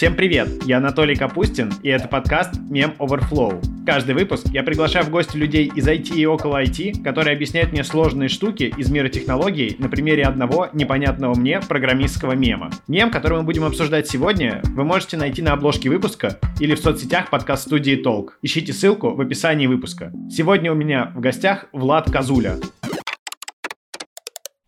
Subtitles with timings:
[0.00, 3.62] Всем привет, я Анатолий Капустин, и это подкаст Мем Overflow.
[3.84, 7.84] Каждый выпуск я приглашаю в гости людей из IT и около IT, которые объясняют мне
[7.84, 12.70] сложные штуки из мира технологий на примере одного непонятного мне программистского мема.
[12.88, 17.28] Мем, который мы будем обсуждать сегодня, вы можете найти на обложке выпуска или в соцсетях
[17.28, 18.38] подкаст-студии Толк.
[18.40, 20.14] Ищите ссылку в описании выпуска.
[20.30, 22.56] Сегодня у меня в гостях Влад Казуля.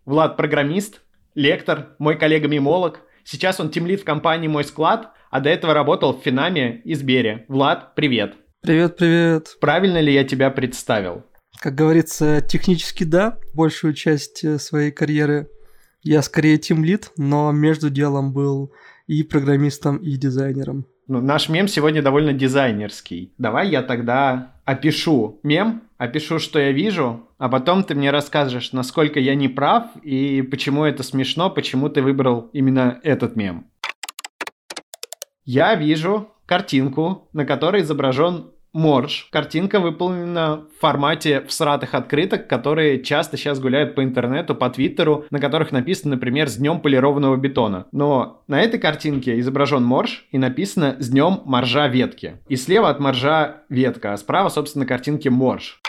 [0.05, 1.01] Влад программист,
[1.35, 6.23] лектор, мой коллега-мемолог– Сейчас он тимлит в компании «Мой склад», а до этого работал в
[6.23, 7.47] Финаме и Сбере.
[7.49, 8.35] Влад, привет.
[8.61, 9.57] Привет, привет.
[9.61, 11.25] Правильно ли я тебя представил?
[11.59, 13.39] Как говорится, технически да.
[13.55, 15.49] Большую часть э, своей карьеры
[16.03, 18.73] я скорее тимлит, но между делом был
[19.07, 20.85] и программистом, и дизайнером.
[21.09, 23.33] Ну, наш мем сегодня довольно дизайнерский.
[23.39, 29.19] Давай я тогда опишу мем, опишу, что я вижу, а потом ты мне расскажешь, насколько
[29.19, 33.72] я не прав и почему это смешно, почему ты выбрал именно этот мем.
[35.45, 39.29] Я вижу картинку, на которой изображен Морж.
[39.31, 45.41] Картинка выполнена в формате всратых открыток, которые часто сейчас гуляют по интернету, по твиттеру, на
[45.41, 47.87] которых написано, например, «С днем полированного бетона».
[47.93, 52.39] Но на этой картинке изображен морж и написано «С днем моржа ветки».
[52.49, 55.83] И слева от моржа ветка, а справа, собственно, картинки морж.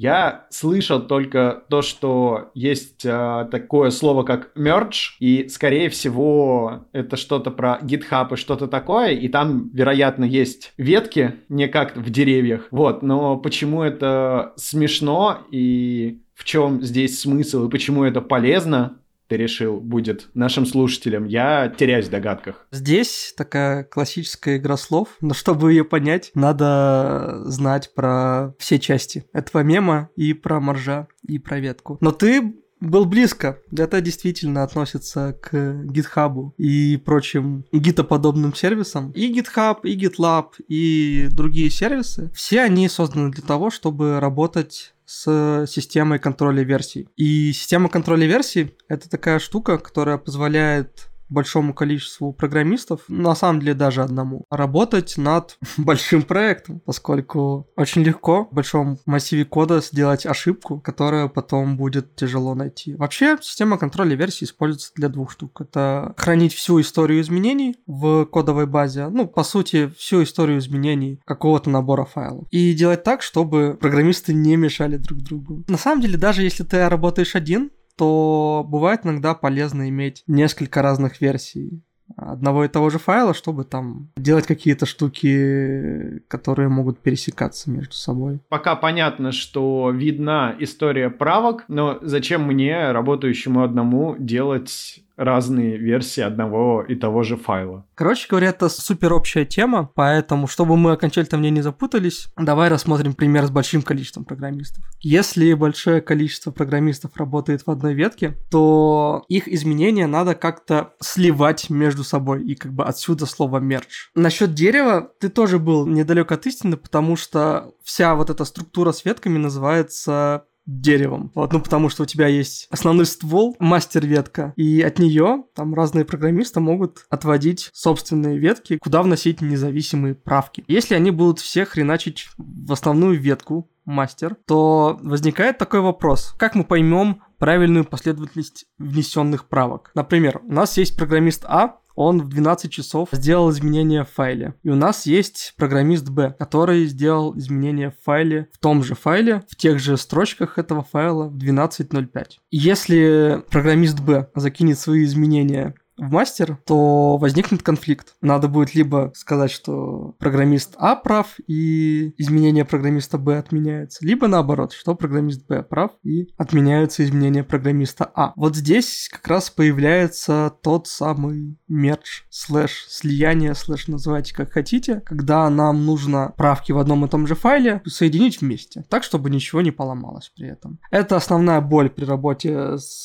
[0.00, 7.18] Я слышал только то, что есть э, такое слово, как merge, и, скорее всего, это
[7.18, 12.66] что-то про GitHub и что-то такое, и там, вероятно, есть ветки, не как в деревьях.
[12.70, 18.96] Вот, но почему это смешно и в чем здесь смысл и почему это полезно,
[19.30, 21.24] ты решил, будет нашим слушателям.
[21.24, 22.66] Я теряюсь в догадках.
[22.72, 29.60] Здесь такая классическая игра слов, но чтобы ее понять, надо знать про все части этого
[29.60, 31.96] мема и про моржа, и про ветку.
[32.00, 33.60] Но ты был близко.
[33.76, 39.12] Это действительно относится к GitHub и прочим гитоподобным сервисам.
[39.12, 45.66] И GitHub, и GitLab, и другие сервисы, все они созданы для того, чтобы работать с
[45.66, 47.08] системой контроля версий.
[47.16, 53.74] И система контроля версий— это такая штука, которая позволяет большому количеству программистов, на самом деле
[53.74, 60.80] даже одному, работать над большим проектом, поскольку очень легко в большом массиве кода сделать ошибку,
[60.80, 62.94] которую потом будет тяжело найти.
[62.94, 65.60] Вообще, система контроля версий используется для двух штук.
[65.60, 71.70] Это хранить всю историю изменений в кодовой базе, ну, по сути, всю историю изменений какого-то
[71.70, 72.46] набора файлов.
[72.50, 75.64] И делать так, чтобы программисты не мешали друг другу.
[75.68, 81.20] На самом деле, даже если ты работаешь один, то бывает иногда полезно иметь несколько разных
[81.20, 81.82] версий
[82.16, 88.40] одного и того же файла, чтобы там делать какие-то штуки, которые могут пересекаться между собой.
[88.48, 96.82] Пока понятно, что видна история правок, но зачем мне, работающему одному, делать разные версии одного
[96.82, 97.86] и того же файла.
[97.94, 102.70] Короче говоря, это супер общая тема, поэтому, чтобы мы окончательно в ней не запутались, давай
[102.70, 104.82] рассмотрим пример с большим количеством программистов.
[105.00, 112.02] Если большое количество программистов работает в одной ветке, то их изменения надо как-то сливать между
[112.02, 114.08] собой, и как бы отсюда слово merge.
[114.14, 119.04] Насчет дерева ты тоже был недалек от истины, потому что вся вот эта структура с
[119.04, 121.32] ветками называется деревом.
[121.34, 126.04] Вот, ну потому что у тебя есть основной ствол, мастер-ветка, и от нее там разные
[126.04, 130.64] программисты могут отводить собственные ветки, куда вносить независимые правки.
[130.68, 136.34] Если они будут все хреначить в основную ветку, мастер, то возникает такой вопрос.
[136.38, 139.90] Как мы поймем правильную последовательность внесенных правок?
[139.94, 144.54] Например, у нас есть программист А, он в 12 часов сделал изменения в файле.
[144.62, 149.42] И у нас есть программист B, который сделал изменения в файле, в том же файле,
[149.48, 152.24] в тех же строчках этого файла в 12.05.
[152.50, 158.14] Если программист B закинет свои изменения в мастер, то возникнет конфликт.
[158.20, 164.72] Надо будет либо сказать, что программист А прав и изменения программиста Б отменяются, либо наоборот,
[164.72, 168.32] что программист Б прав и отменяются изменения программиста А.
[168.36, 175.48] Вот здесь как раз появляется тот самый merge, слэш, слияние, слэш, называйте как хотите, когда
[175.50, 179.70] нам нужно правки в одном и том же файле соединить вместе, так, чтобы ничего не
[179.70, 180.78] поломалось при этом.
[180.90, 183.04] Это основная боль при работе с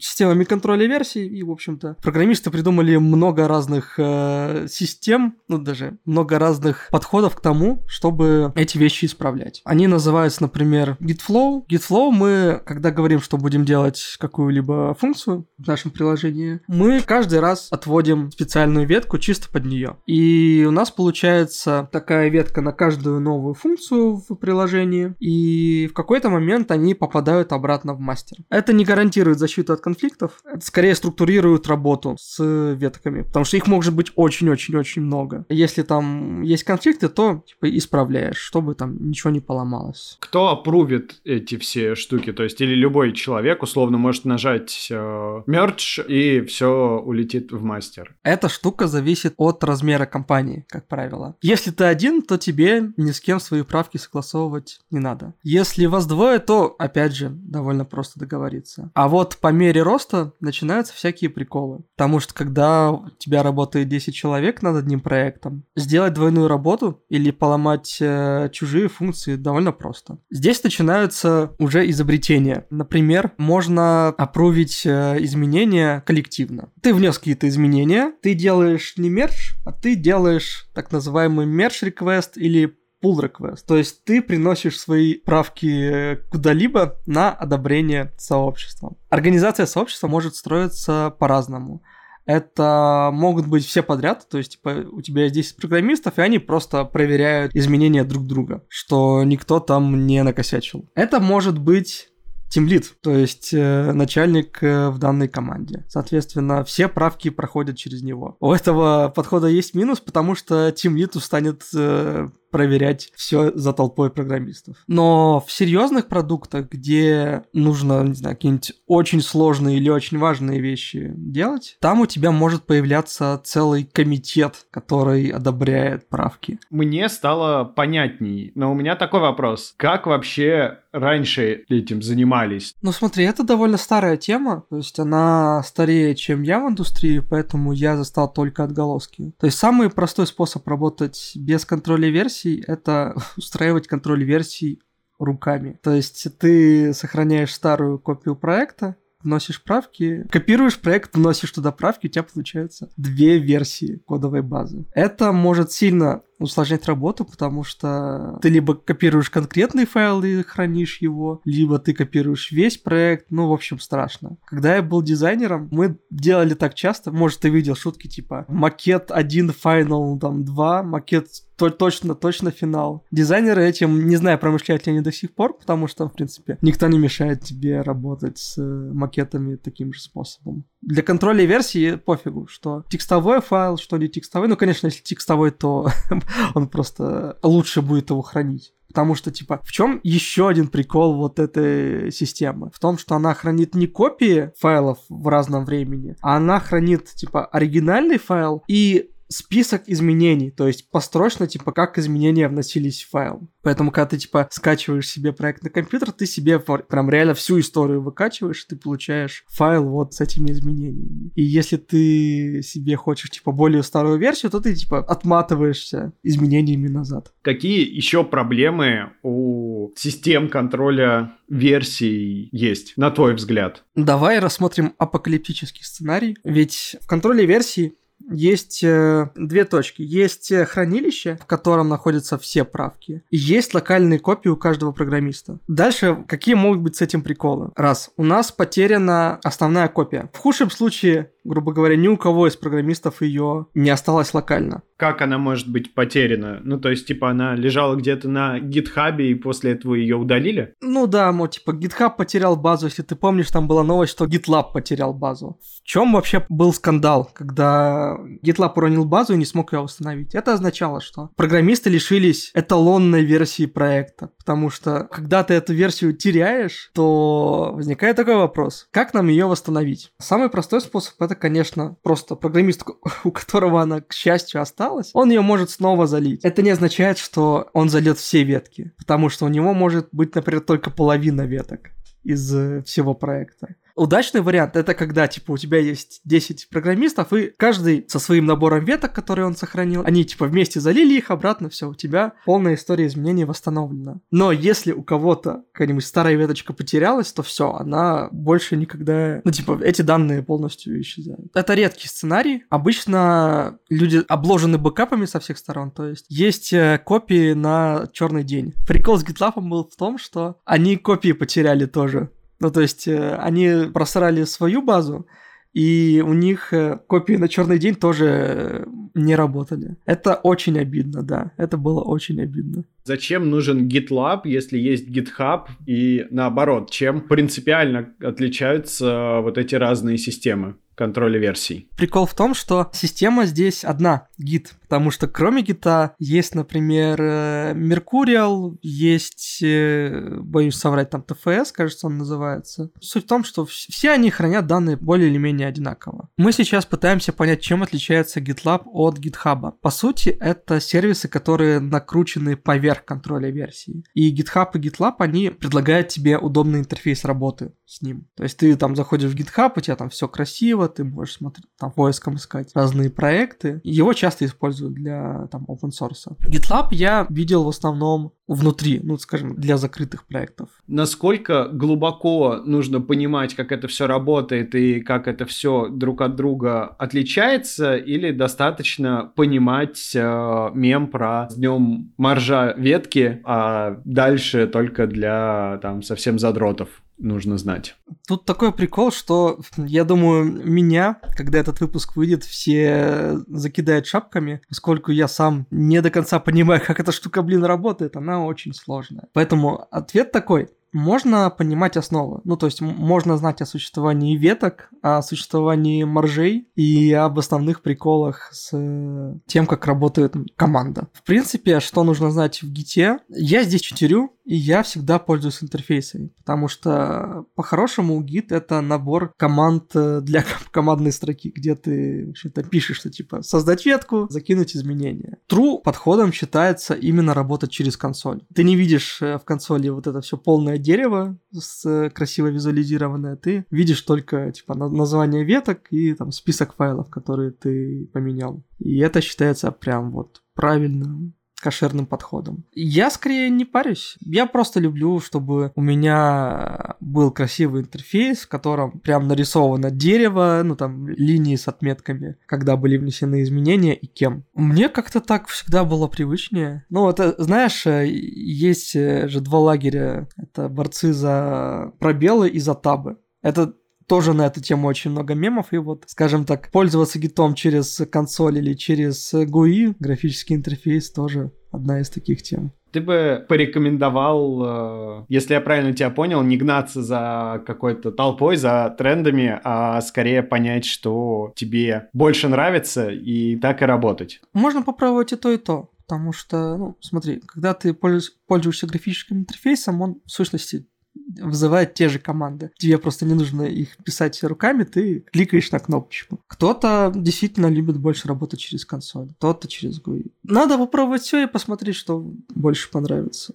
[0.00, 5.98] системами контроля версий и, в общем-то, программистом программисты придумали много разных э, систем, ну даже
[6.04, 9.60] много разных подходов к тому, чтобы эти вещи исправлять.
[9.64, 11.64] Они называются, например, GitFlow.
[11.68, 17.66] GitFlow мы, когда говорим, что будем делать какую-либо функцию в нашем приложении, мы каждый раз
[17.72, 19.96] отводим специальную ветку чисто под нее.
[20.06, 26.30] И у нас получается такая ветка на каждую новую функцию в приложении, и в какой-то
[26.30, 28.36] момент они попадают обратно в мастер.
[28.48, 33.56] Это не гарантирует защиту от конфликтов, это скорее структурирует работу сразу с ветками, потому что
[33.56, 35.44] их может быть очень-очень-очень много.
[35.48, 40.16] Если там есть конфликты, то типа исправляешь, чтобы там ничего не поломалось.
[40.20, 42.32] Кто опрувит эти все штуки?
[42.32, 48.16] То есть или любой человек условно может нажать э, мерч и все улетит в мастер?
[48.22, 51.36] Эта штука зависит от размера компании, как правило.
[51.42, 55.34] Если ты один, то тебе ни с кем свои правки согласовывать не надо.
[55.42, 58.90] Если вас двое, то, опять же, довольно просто договориться.
[58.94, 61.80] А вот по мере роста начинаются всякие приколы.
[61.96, 67.30] Потому что когда у тебя работает 10 человек над одним проектом, сделать двойную работу или
[67.30, 70.18] поломать э, чужие функции довольно просто.
[70.30, 72.66] Здесь начинаются уже изобретения.
[72.70, 76.70] Например, можно опровить э, изменения коллективно.
[76.80, 82.32] Ты внес какие-то изменения, ты делаешь не мерч, а ты делаешь так называемый мерч request
[82.36, 83.64] или pull request.
[83.66, 88.96] То есть ты приносишь свои правки куда-либо на одобрение сообщества.
[89.10, 91.82] Организация сообщества может строиться по-разному.
[92.24, 96.38] Это могут быть все подряд, то есть типа, у тебя есть 10 программистов, и они
[96.38, 100.88] просто проверяют изменения друг друга, что никто там не накосячил.
[100.94, 102.12] Это может быть
[102.52, 105.86] тимлит, то есть э, начальник э, в данной команде.
[105.88, 108.36] Соответственно, все правки проходят через него.
[108.40, 114.76] У этого подхода есть минус, потому что тимлит устанет э, проверять все за толпой программистов.
[114.86, 121.12] Но в серьезных продуктах, где нужно, не знаю, какие-нибудь очень сложные или очень важные вещи
[121.16, 126.60] делать, там у тебя может появляться целый комитет, который одобряет правки.
[126.70, 129.74] Мне стало понятней, но у меня такой вопрос.
[129.76, 132.74] Как вообще раньше этим занимались?
[132.82, 137.72] Ну смотри, это довольно старая тема, то есть она старее, чем я в индустрии, поэтому
[137.72, 139.32] я застал только отголоски.
[139.40, 144.80] То есть самый простой способ работать без контроля версий версий— это устраивать контроль версий
[145.18, 145.78] руками.
[145.82, 152.10] То есть ты сохраняешь старую копию проекта, вносишь правки, копируешь проект, вносишь туда правки, у
[152.10, 154.84] тебя получается две версии кодовой базы.
[154.94, 161.40] Это может сильно усложнять работу, потому что ты либо копируешь конкретный файл и хранишь его,
[161.44, 163.26] либо ты копируешь весь проект.
[163.30, 164.36] Ну, в общем, страшно.
[164.44, 167.10] Когда я был дизайнером, мы делали так часто.
[167.10, 173.04] Может, ты видел шутки типа макет 1, final там 2, макет то точно, точно финал.
[173.12, 176.88] Дизайнеры этим, не знаю, промышляют ли они до сих пор, потому что, в принципе, никто
[176.88, 180.64] не мешает тебе работать с макетами таким же способом.
[180.80, 184.48] Для контроля версии пофигу, что текстовой файл, что не текстовой.
[184.48, 185.88] Ну, конечно, если текстовой, то
[186.54, 188.72] он просто лучше будет его хранить.
[188.92, 192.70] Потому что, типа, в чем еще один прикол вот этой системы?
[192.74, 197.46] В том, что она хранит не копии файлов в разном времени, а она хранит, типа,
[197.46, 203.48] оригинальный файл и список изменений, то есть построчно, типа, как изменения вносились в файл.
[203.62, 208.02] Поэтому, когда ты, типа, скачиваешь себе проект на компьютер, ты себе прям реально всю историю
[208.02, 211.30] выкачиваешь, и ты получаешь файл вот с этими изменениями.
[211.34, 217.32] И если ты себе хочешь, типа, более старую версию, то ты, типа, отматываешься изменениями назад.
[217.42, 223.84] Какие еще проблемы у систем контроля версий есть, на твой взгляд?
[223.94, 226.36] Давай рассмотрим апокалиптический сценарий.
[226.44, 227.94] Ведь в контроле версий
[228.30, 230.02] есть э, две точки.
[230.02, 235.58] Есть э, хранилище, в котором находятся все правки, и есть локальные копии у каждого программиста.
[235.68, 237.70] Дальше, какие могут быть с этим приколы?
[237.76, 240.30] Раз, у нас потеряна основная копия.
[240.32, 244.82] В худшем случае грубо говоря, ни у кого из программистов ее не осталось локально.
[244.96, 246.60] Как она может быть потеряна?
[246.62, 250.74] Ну, то есть, типа, она лежала где-то на гитхабе, и после этого ее удалили?
[250.80, 252.86] Ну да, мол, типа, GitHub потерял базу.
[252.86, 255.58] Если ты помнишь, там была новость, что GitLab потерял базу.
[255.60, 260.34] В чем вообще был скандал, когда GitLab уронил базу и не смог ее восстановить?
[260.34, 264.30] Это означало, что программисты лишились эталонной версии проекта.
[264.38, 268.86] Потому что, когда ты эту версию теряешь, то возникает такой вопрос.
[268.92, 270.12] Как нам ее восстановить?
[270.20, 272.84] Самый простой способ это это, конечно, просто программист,
[273.24, 276.44] у которого она, к счастью, осталась, он ее может снова залить.
[276.44, 280.62] Это не означает, что он зальет все ветки, потому что у него может быть, например,
[280.62, 281.90] только половина веток
[282.22, 283.74] из э, всего проекта.
[283.94, 288.84] Удачный вариант это когда, типа, у тебя есть 10 программистов, и каждый со своим набором
[288.84, 293.06] веток, которые он сохранил, они, типа, вместе залили их обратно, все, у тебя полная история
[293.06, 294.20] изменений восстановлена.
[294.30, 299.40] Но если у кого-то какая-нибудь старая веточка потерялась, то все, она больше никогда...
[299.44, 301.54] Ну, типа, эти данные полностью исчезают.
[301.54, 302.64] Это редкий сценарий.
[302.70, 308.74] Обычно люди обложены бэкапами со всех сторон, то есть есть э, копии на черный день.
[308.86, 312.30] Прикол с GitLab был в том, что они копии потеряли тоже.
[312.62, 315.26] Ну, то есть э, они просрали свою базу,
[315.72, 319.96] и у них э, копии на черный день тоже не работали.
[320.06, 321.50] Это очень обидно, да.
[321.56, 322.84] Это было очень обидно.
[323.02, 326.92] Зачем нужен GitLab, если есть GitHub и наоборот?
[326.92, 330.76] Чем принципиально отличаются вот эти разные системы?
[331.02, 331.88] Контроля версий.
[331.96, 337.72] Прикол в том, что система здесь одна, Git, потому что кроме Git есть, например, э,
[337.74, 342.90] Mercurial, есть, э, боюсь соврать, там TFS, кажется, он называется.
[343.00, 346.28] Суть в том, что все они хранят данные более или менее одинаково.
[346.36, 349.72] Мы сейчас пытаемся понять, чем отличается GitLab от GitHub.
[349.80, 354.04] По сути, это сервисы, которые накручены поверх контроля версии.
[354.14, 358.26] И GitHub и GitLab, они предлагают тебе удобный интерфейс работы с ним.
[358.36, 361.66] То есть ты там заходишь в GitHub, у тебя там все красиво, ты можешь смотреть,
[361.78, 363.80] там, поиском искать разные проекты.
[363.84, 366.36] Его часто используют для там open source.
[366.48, 370.68] GitLab я видел в основном внутри, ну, скажем, для закрытых проектов.
[370.86, 376.86] Насколько глубоко нужно понимать, как это все работает и как это все друг от друга
[376.98, 386.02] отличается, или достаточно понимать э, мем про днем маржа ветки, а дальше только для там
[386.02, 387.01] совсем задротов?
[387.18, 387.96] Нужно знать.
[388.26, 395.12] Тут такой прикол, что я думаю, меня, когда этот выпуск выйдет, все закидают шапками, поскольку
[395.12, 399.28] я сам не до конца понимаю, как эта штука, блин, работает, она очень сложная.
[399.32, 402.40] Поэтому ответ такой можно понимать основы.
[402.44, 408.50] Ну, то есть можно знать о существовании веток, о существовании моржей и об основных приколах
[408.52, 411.08] с э, тем, как работает команда.
[411.12, 413.18] В принципе, что нужно знать в гите?
[413.28, 419.92] Я здесь читерю, и я всегда пользуюсь интерфейсами, потому что по-хорошему гит это набор команд
[419.94, 425.38] э, для командной строки, где ты вообще-то пишешь, что типа создать ветку, закинуть изменения.
[425.48, 428.42] True подходом считается именно работать через консоль.
[428.54, 433.36] Ты не видишь э, в консоли вот это все полное дерево с э, красиво визуализированное,
[433.36, 438.64] ты видишь только типа название веток и там список файлов, которые ты поменял.
[438.78, 442.64] И это считается прям вот правильно кошерным подходом.
[442.74, 444.16] Я скорее не парюсь.
[444.20, 450.74] Я просто люблю, чтобы у меня был красивый интерфейс, в котором прям нарисовано дерево, ну
[450.74, 454.44] там линии с отметками, когда были внесены изменения и кем.
[454.54, 456.84] Мне как-то так всегда было привычнее.
[456.90, 460.28] Ну вот, знаешь, э, есть э, же два лагеря.
[460.36, 463.18] Это борцы за пробелы и за табы.
[463.42, 463.74] Это
[464.06, 468.58] тоже на эту тему очень много мемов, и вот, скажем так, пользоваться гитом через консоль
[468.58, 472.72] или через GUI, графический интерфейс, тоже одна из таких тем.
[472.92, 478.94] Ты бы порекомендовал, э, если я правильно тебя понял, не гнаться за какой-то толпой, за
[478.98, 484.42] трендами, а скорее понять, что тебе больше нравится, и так и работать.
[484.52, 485.88] Можно попробовать и то, и то.
[486.06, 492.18] Потому что, ну, смотри, когда ты пользуешься графическим интерфейсом, он в сущности вызывает те же
[492.18, 492.70] команды.
[492.78, 496.40] Тебе просто не нужно их писать руками, ты кликаешь на кнопочку.
[496.46, 500.32] Кто-то действительно любит больше работать через консоль, кто-то через GUI.
[500.42, 503.54] Надо попробовать все и посмотреть, что больше понравится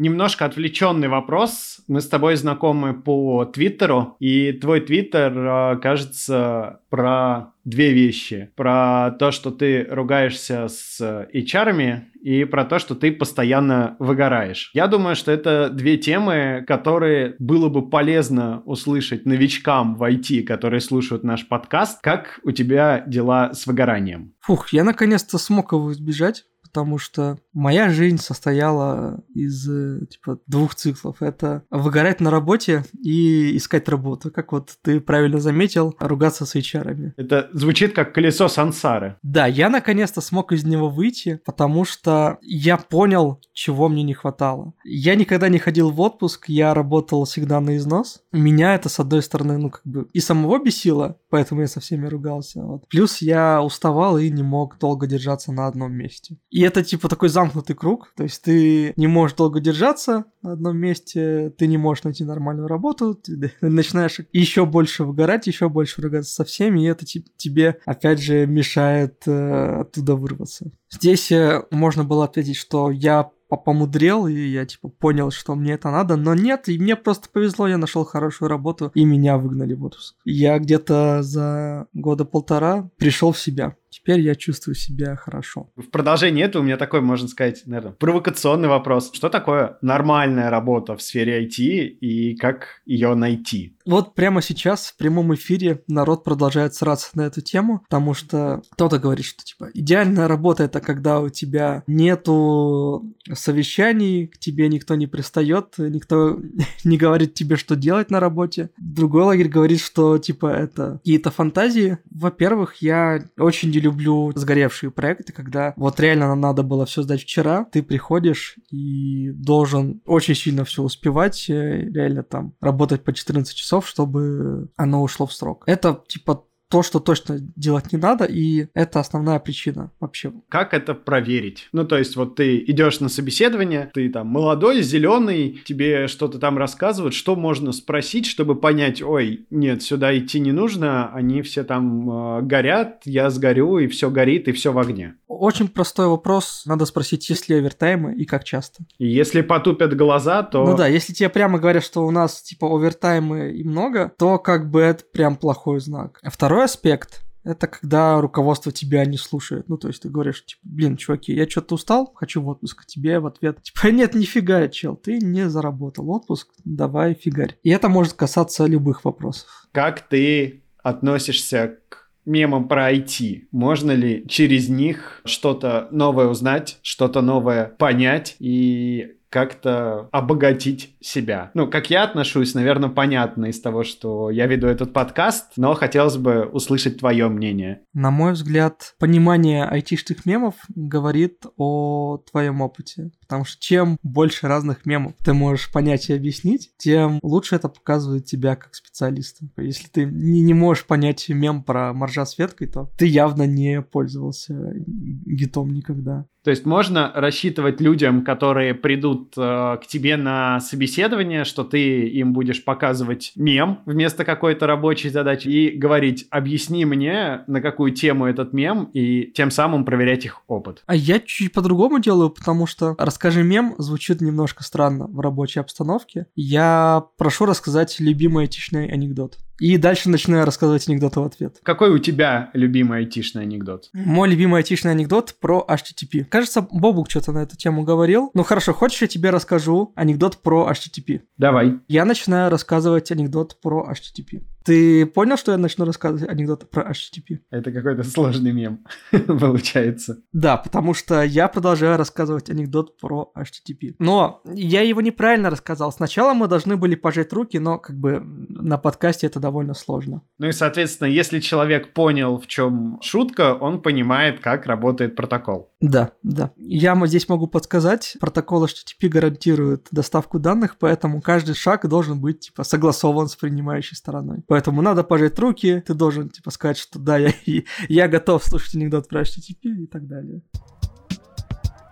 [0.00, 1.80] немножко отвлеченный вопрос.
[1.86, 8.50] Мы с тобой знакомы по Твиттеру, и твой Твиттер, а, кажется, про две вещи.
[8.56, 14.70] Про то, что ты ругаешься с HR, и про то, что ты постоянно выгораешь.
[14.74, 20.80] Я думаю, что это две темы, которые было бы полезно услышать новичкам в IT, которые
[20.80, 22.00] слушают наш подкаст.
[22.02, 24.34] Как у тебя дела с выгоранием?
[24.40, 30.74] Фух, я наконец-то смог его избежать потому что моя жизнь состояла из э, типа двух
[30.74, 31.20] циклов.
[31.20, 34.30] Это выгорать на работе и искать работу.
[34.30, 37.12] Как вот ты правильно заметил, ругаться с HR.
[37.16, 39.16] Это звучит как колесо сансары.
[39.22, 44.74] Да, я наконец-то смог из него выйти, потому что я понял, чего мне не хватало.
[44.84, 48.22] Я никогда не ходил в отпуск, я работал всегда на износ.
[48.32, 52.06] Меня это, с одной стороны, ну как бы и самого бесило, поэтому я со всеми
[52.06, 52.62] ругался.
[52.62, 52.88] Вот.
[52.88, 56.36] Плюс я уставал и не мог долго держаться на одном месте.
[56.50, 60.52] И и это типа такой замкнутый круг, то есть ты не можешь долго держаться на
[60.52, 66.02] одном месте, ты не можешь найти нормальную работу, ты начинаешь еще больше выгорать, еще больше
[66.02, 70.70] ругаться со всеми, и это тебе опять же мешает э, оттуда вырваться.
[70.90, 75.90] Здесь э, можно было ответить, что я помудрел, и я, типа, понял, что мне это
[75.90, 79.84] надо, но нет, и мне просто повезло, я нашел хорошую работу, и меня выгнали в
[79.84, 80.16] отпуск.
[80.24, 83.76] Я где-то за года полтора пришел в себя.
[83.90, 85.68] Теперь я чувствую себя хорошо.
[85.76, 89.10] В продолжении этого у меня такой, можно сказать, наверное, провокационный вопрос.
[89.12, 93.76] Что такое нормальная работа в сфере IT и как ее найти?
[93.84, 98.98] Вот прямо сейчас в прямом эфире народ продолжает сраться на эту тему, потому что кто-то
[98.98, 105.08] говорит, что типа идеальная работа это когда у тебя нету совещаний, к тебе никто не
[105.08, 106.38] пристает, никто
[106.84, 108.70] не говорит тебе, что делать на работе.
[108.78, 111.98] Другой лагерь говорит, что типа это какие-то фантазии.
[112.10, 117.64] Во-первых, я очень люблю сгоревшие проекты, когда вот реально нам надо было все сдать вчера,
[117.64, 123.88] ты приходишь и должен очень сильно все успевать, э, реально там работать по 14 часов,
[123.88, 125.64] чтобы оно ушло в срок.
[125.66, 130.32] Это типа то, что точно делать не надо, и это основная причина вообще.
[130.48, 131.68] Как это проверить?
[131.72, 136.58] Ну, то есть, вот ты идешь на собеседование, ты там молодой, зеленый, тебе что-то там
[136.58, 142.38] рассказывают, что можно спросить, чтобы понять, ой, нет, сюда идти не нужно, они все там
[142.38, 145.16] э, горят, я сгорю, и все горит, и все в огне.
[145.26, 148.84] Очень простой вопрос, надо спросить, есть ли овертаймы и как часто.
[148.98, 150.64] И если потупят глаза, то...
[150.64, 154.70] Ну да, если тебе прямо говорят, что у нас типа овертаймы и много, то как
[154.70, 156.20] бы это прям плохой знак.
[156.22, 159.68] А второй аспект это когда руководство тебя не слушает.
[159.68, 162.82] Ну, то есть ты говоришь, типа, блин, чуваки, я что-то устал, хочу в отпуск.
[162.82, 167.56] А тебе в ответ, типа, нет, нифига, чел, ты не заработал отпуск, давай фигарь.
[167.62, 169.48] И это может касаться любых вопросов.
[169.72, 173.48] Как ты относишься к мемам про IT?
[173.52, 181.50] Можно ли через них что-то новое узнать, что-то новое понять и как-то обогатить себя.
[181.54, 186.16] Ну, как я отношусь, наверное, понятно из того, что я веду этот подкаст, но хотелось
[186.16, 187.82] бы услышать твое мнение.
[187.94, 193.12] На мой взгляд, понимание айтишных мемов говорит о твоем опыте.
[193.20, 198.24] Потому что чем больше разных мемов ты можешь понять и объяснить, тем лучше это показывает
[198.24, 199.46] тебя как специалиста.
[199.56, 203.82] Если ты не, не можешь понять мем про моржа с веткой, то ты явно не
[203.82, 206.26] пользовался гитом никогда.
[206.42, 212.32] То есть можно рассчитывать людям, которые придут э, к тебе на собеседование, что ты им
[212.32, 218.52] будешь показывать мем вместо какой-то рабочей задачи и говорить, объясни мне, на какую тему этот
[218.52, 220.82] мем, и тем самым проверять их опыт.
[220.86, 226.26] А я чуть-чуть по-другому делаю, потому что «расскажи мем» звучит немножко странно в рабочей обстановке.
[226.34, 229.38] Я прошу рассказать любимый айтишный анекдот.
[229.60, 231.58] И дальше начинаю рассказывать анекдоты в ответ.
[231.62, 233.90] Какой у тебя любимый айтишный анекдот?
[233.92, 236.24] Мой любимый айтишный анекдот про HTTP.
[236.24, 238.30] Кажется, Бобук что-то на эту тему говорил.
[238.32, 241.20] Ну хорошо, хочешь, я тебе расскажу анекдот про HTTP?
[241.36, 241.78] Давай.
[241.88, 244.42] Я начинаю рассказывать анекдот про HTTP.
[244.64, 247.38] Ты понял, что я начну рассказывать анекдоты про HTTP?
[247.50, 248.84] Это какой-то сложный мем,
[249.26, 250.18] получается.
[250.32, 253.94] Да, потому что я продолжаю рассказывать анекдот про HTTP.
[253.98, 255.92] Но я его неправильно рассказал.
[255.92, 260.22] Сначала мы должны были пожать руки, но как бы на подкасте это довольно сложно.
[260.38, 265.70] Ну и, соответственно, если человек понял, в чем шутка, он понимает, как работает протокол.
[265.80, 266.52] Да, да.
[266.56, 268.16] Я здесь могу подсказать.
[268.20, 274.42] Протокол HTTP гарантирует доставку данных, поэтому каждый шаг должен быть типа согласован с принимающей стороной.
[274.50, 277.32] Поэтому надо пожать руки, ты должен типа сказать, что да, я,
[277.88, 280.42] я готов слушать анекдот про HTTP и так далее.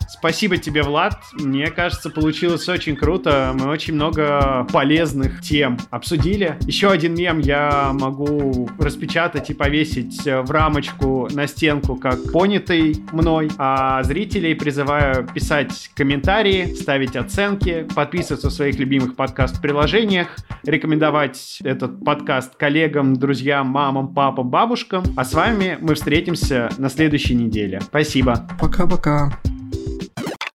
[0.09, 1.21] Спасибо тебе, Влад.
[1.35, 3.55] Мне кажется, получилось очень круто.
[3.55, 6.57] Мы очень много полезных тем обсудили.
[6.63, 13.51] Еще один мем я могу распечатать и повесить в рамочку на стенку, как понятый мной.
[13.59, 20.29] А зрителей призываю писать комментарии, ставить оценки, подписываться в своих любимых подкаст-приложениях,
[20.65, 25.05] рекомендовать этот подкаст коллегам, друзьям, мамам, папам, бабушкам.
[25.17, 27.81] А с вами мы встретимся на следующей неделе.
[27.83, 28.49] Спасибо.
[28.59, 29.31] Пока-пока.